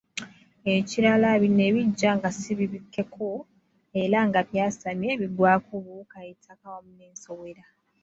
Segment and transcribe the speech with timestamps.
[0.75, 3.29] Ekirala bino ebijja nga si bibikkeko,
[4.01, 7.63] era nga byasamye, bigwako obuwuka, ettaka wamu n'ensowera.